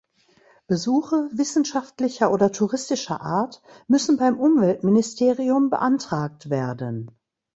[0.65, 7.11] Besuche wissenschaftlicher oder touristischer Art müssen beim Umweltministerium beantragt werden.